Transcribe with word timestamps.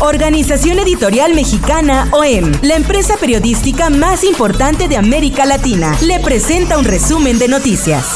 Organización 0.00 0.78
Editorial 0.78 1.34
Mexicana 1.34 2.08
OEM, 2.12 2.52
la 2.62 2.76
empresa 2.76 3.16
periodística 3.16 3.90
más 3.90 4.22
importante 4.22 4.86
de 4.86 4.96
América 4.96 5.44
Latina, 5.44 5.96
le 6.02 6.20
presenta 6.20 6.78
un 6.78 6.84
resumen 6.84 7.40
de 7.40 7.48
noticias. 7.48 8.06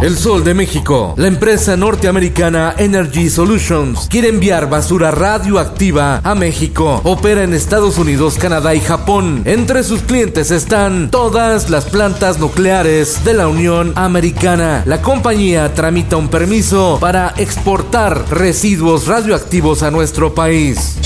El 0.00 0.16
Sol 0.16 0.44
de 0.44 0.54
México, 0.54 1.14
la 1.16 1.26
empresa 1.26 1.76
norteamericana 1.76 2.72
Energy 2.78 3.28
Solutions, 3.28 4.06
quiere 4.08 4.28
enviar 4.28 4.70
basura 4.70 5.10
radioactiva 5.10 6.20
a 6.22 6.36
México. 6.36 7.00
Opera 7.02 7.42
en 7.42 7.52
Estados 7.52 7.98
Unidos, 7.98 8.36
Canadá 8.38 8.76
y 8.76 8.80
Japón. 8.80 9.42
Entre 9.44 9.82
sus 9.82 10.02
clientes 10.02 10.52
están 10.52 11.10
todas 11.10 11.68
las 11.68 11.86
plantas 11.86 12.38
nucleares 12.38 13.24
de 13.24 13.34
la 13.34 13.48
Unión 13.48 13.92
Americana. 13.96 14.84
La 14.86 15.02
compañía 15.02 15.74
tramita 15.74 16.16
un 16.16 16.28
permiso 16.28 16.98
para 17.00 17.34
exportar 17.36 18.24
residuos 18.30 19.08
radioactivos 19.08 19.82
a 19.82 19.90
nuestro 19.90 20.32
país. 20.32 20.96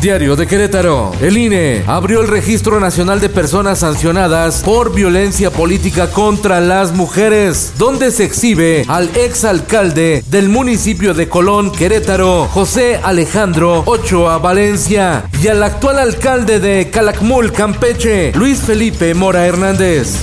Diario 0.00 0.36
de 0.36 0.46
Querétaro. 0.46 1.12
El 1.20 1.36
INE 1.36 1.82
abrió 1.86 2.20
el 2.20 2.28
Registro 2.28 2.78
Nacional 2.80 3.20
de 3.20 3.28
Personas 3.28 3.80
Sancionadas 3.80 4.62
por 4.62 4.94
Violencia 4.94 5.50
Política 5.50 6.10
contra 6.10 6.60
las 6.60 6.92
Mujeres, 6.92 7.72
donde 7.78 8.10
se 8.10 8.24
exhibe 8.24 8.84
al 8.88 9.10
exalcalde 9.16 10.22
del 10.28 10.48
municipio 10.48 11.14
de 11.14 11.28
Colón, 11.28 11.72
Querétaro, 11.72 12.46
José 12.46 13.00
Alejandro 13.02 13.82
Ochoa 13.86 14.38
Valencia, 14.38 15.24
y 15.42 15.48
al 15.48 15.62
actual 15.62 15.98
alcalde 15.98 16.60
de 16.60 16.90
Calakmul, 16.90 17.52
Campeche, 17.52 18.32
Luis 18.34 18.60
Felipe 18.60 19.14
Mora 19.14 19.46
Hernández. 19.46 20.16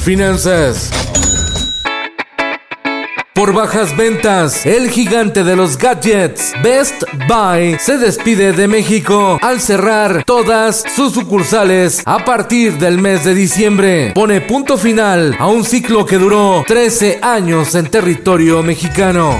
Finanzas. 0.00 0.90
Por 3.38 3.54
bajas 3.54 3.96
ventas, 3.96 4.66
el 4.66 4.90
gigante 4.90 5.44
de 5.44 5.54
los 5.54 5.78
gadgets, 5.78 6.54
Best 6.60 7.04
Buy, 7.28 7.78
se 7.78 7.96
despide 7.96 8.52
de 8.52 8.66
México 8.66 9.38
al 9.40 9.60
cerrar 9.60 10.24
todas 10.24 10.82
sus 10.96 11.12
sucursales 11.12 12.02
a 12.04 12.24
partir 12.24 12.78
del 12.78 12.98
mes 12.98 13.24
de 13.24 13.36
diciembre. 13.36 14.10
Pone 14.12 14.40
punto 14.40 14.76
final 14.76 15.36
a 15.38 15.46
un 15.46 15.64
ciclo 15.64 16.04
que 16.04 16.18
duró 16.18 16.64
13 16.66 17.20
años 17.22 17.76
en 17.76 17.86
territorio 17.86 18.64
mexicano. 18.64 19.38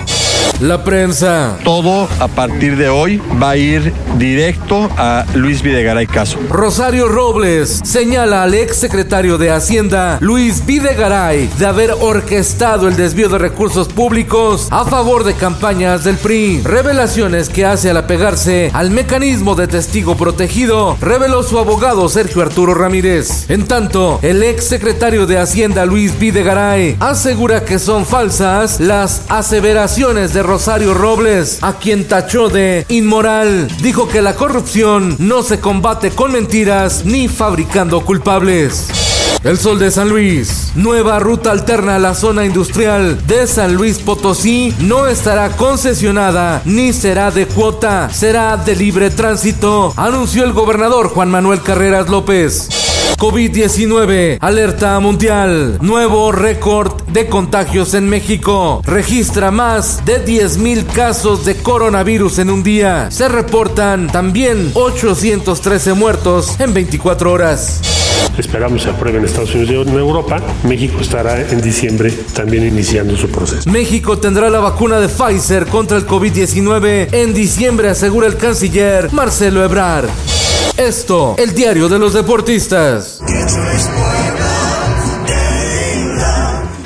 La 0.61 0.83
prensa. 0.83 1.57
Todo 1.63 2.09
a 2.19 2.27
partir 2.27 2.77
de 2.77 2.89
hoy 2.89 3.23
va 3.41 3.51
a 3.51 3.57
ir 3.57 3.93
directo 4.17 4.91
a 4.97 5.25
Luis 5.35 5.63
Videgaray 5.63 6.09
Caso. 6.09 6.37
Rosario 6.51 7.07
Robles 7.07 7.81
señala 7.85 8.43
al 8.43 8.55
ex 8.55 8.77
secretario 8.77 9.39
de 9.39 9.53
Hacienda, 9.53 10.19
Luis 10.21 10.67
Videgaray, 10.67 11.49
de 11.59 11.67
haber 11.67 11.93
orquestado 11.93 12.89
el 12.89 12.97
desvío 12.97 13.29
de 13.29 13.39
recursos 13.39 13.87
públicos 13.87 14.67
a 14.73 14.85
favor 14.85 15.23
de 15.23 15.35
campañas 15.35 16.03
del 16.03 16.17
PRI. 16.17 16.63
Revelaciones 16.65 17.49
que 17.49 17.65
hace 17.65 17.91
al 17.91 17.97
apegarse 17.97 18.73
al 18.75 18.91
mecanismo 18.91 19.55
de 19.55 19.69
testigo 19.69 20.17
protegido, 20.17 20.97
reveló 21.01 21.45
su 21.45 21.61
abogado 21.61 22.09
Sergio 22.09 22.43
Arturo 22.43 22.75
Ramírez. 22.75 23.49
En 23.49 23.69
tanto, 23.69 24.19
el 24.23 24.43
ex 24.43 24.65
secretario 24.65 25.27
de 25.27 25.39
Hacienda, 25.39 25.87
Luis 25.87 26.19
Videgaray, 26.19 26.97
asegura 26.99 27.65
que 27.65 27.79
son 27.79 28.05
falsas 28.05 28.81
las 28.81 29.23
aseveraciones 29.29 30.35
de 30.35 30.38
Rosario 30.43 30.95
Robles, 30.95 31.59
a 31.63 31.75
quien 31.75 32.07
tachó 32.07 32.49
de 32.49 32.87
inmoral. 32.89 33.69
Dijo 33.83 34.09
que 34.09 34.23
la 34.23 34.35
corrupción 34.35 35.17
no 35.19 35.43
se 35.43 35.61
combate 35.61 36.11
con 36.11 36.33
mentiras 36.33 37.05
ni 37.05 37.29
fabricando 37.29 38.05
culpables. 38.05 38.89
El 39.45 39.57
Sol 39.57 39.79
de 39.79 39.91
San 39.91 40.09
Luis. 40.09 40.73
Nueva 40.75 41.21
ruta 41.21 41.53
alterna 41.53 41.97
a 41.97 41.99
la 41.99 42.15
zona 42.15 42.45
industrial 42.45 43.25
de 43.27 43.47
San 43.47 43.75
Luis 43.75 43.99
Potosí 43.99 44.75
no 44.81 45.07
estará 45.07 45.57
concesionada 45.57 46.61
ni 46.65 46.93
será 46.93 47.31
de 47.31 47.47
cuota, 47.47 48.11
será 48.13 48.57
de 48.57 48.75
libre 48.75 49.11
tránsito, 49.11 49.93
anunció 49.97 50.45
el 50.45 50.53
gobernador 50.53 51.09
Juan 51.09 51.31
Manuel 51.31 51.63
Carreras 51.63 52.09
López. 52.09 52.69
COVID-19, 53.19 54.39
alerta 54.41 55.01
mundial, 55.01 55.79
nuevo 55.81 56.31
récord 56.31 57.03
de 57.09 57.27
contagios 57.27 57.95
en 57.95 58.09
México. 58.09 58.81
Registra 58.85 59.51
más 59.51 60.05
de 60.05 60.25
10.000 60.25 60.87
casos 60.87 61.45
de 61.45 61.57
coronavirus 61.57 62.39
en 62.39 62.51
un 62.51 62.63
día. 62.63 63.11
Se 63.11 63.29
reportan 63.29 64.07
también 64.07 64.71
813 64.73 65.95
muertos 65.95 66.61
en 66.61 66.73
24 66.73 67.33
horas. 67.33 67.81
Esperamos 68.39 68.83
se 68.83 68.91
apruebe 68.91 69.19
en 69.19 69.25
Estados 69.25 69.53
Unidos 69.53 69.87
y 69.87 69.91
en 69.91 69.99
Europa. 69.99 70.41
México 70.63 71.01
estará 71.01 71.41
en 71.41 71.61
diciembre 71.61 72.13
también 72.37 72.69
iniciando 72.69 73.17
su 73.17 73.29
proceso. 73.29 73.69
México 73.69 74.19
tendrá 74.19 74.49
la 74.49 74.61
vacuna 74.61 75.01
de 75.01 75.09
Pfizer 75.09 75.67
contra 75.67 75.97
el 75.97 76.07
COVID-19 76.07 77.09
en 77.11 77.35
diciembre, 77.35 77.89
asegura 77.89 78.29
el 78.29 78.37
canciller 78.37 79.13
Marcelo 79.13 79.65
Ebrard. 79.65 80.09
Esto, 80.77 81.35
el 81.39 81.55
diario 81.55 81.89
de 81.89 81.99
los 81.99 82.15
deportistas. 82.15 83.21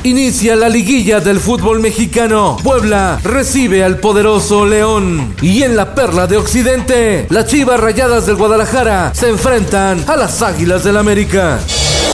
Inicia 0.05 0.57
la 0.57 0.69
liguilla 0.69 1.21
del 1.21 1.39
fútbol 1.39 1.79
mexicano. 1.79 2.57
Puebla 2.65 3.21
recibe 3.23 3.85
al 3.85 3.99
poderoso 3.99 4.67
León. 4.67 5.33
Y 5.41 5.63
en 5.63 5.77
la 5.77 5.95
perla 5.95 6.27
de 6.27 6.39
Occidente, 6.39 7.29
las 7.31 7.47
Chivas 7.47 7.79
Rayadas 7.79 8.27
del 8.27 8.35
Guadalajara 8.35 9.13
se 9.15 9.29
enfrentan 9.29 10.05
a 10.09 10.17
las 10.17 10.43
Águilas 10.43 10.83
del 10.83 10.97
América. 10.97 11.61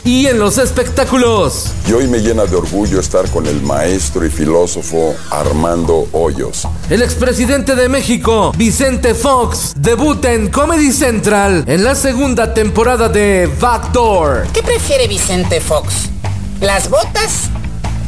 Y 0.03 0.27
en 0.27 0.37
los 0.37 0.59
espectáculos. 0.59 1.71
Y 1.87 1.93
hoy 1.93 2.07
me 2.07 2.19
llena 2.19 2.45
de 2.45 2.57
orgullo 2.57 2.99
estar 2.99 3.27
con 3.31 3.47
el 3.47 3.59
maestro 3.63 4.23
y 4.23 4.29
filósofo 4.29 5.15
Armando 5.31 6.07
Hoyos. 6.11 6.67
El 6.91 7.01
expresidente 7.01 7.73
de 7.73 7.89
México, 7.89 8.51
Vicente 8.55 9.15
Fox, 9.15 9.73
debuta 9.75 10.31
en 10.31 10.49
Comedy 10.51 10.91
Central 10.91 11.63
en 11.65 11.83
la 11.83 11.95
segunda 11.95 12.53
temporada 12.53 13.09
de 13.09 13.49
Backdoor. 13.59 14.45
¿Qué 14.53 14.61
prefiere 14.61 15.07
Vicente 15.07 15.59
Fox? 15.59 16.09
¿Las 16.61 16.87
botas 16.87 17.49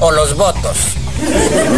o 0.02 0.12
los 0.12 0.36
votos? 0.36 0.78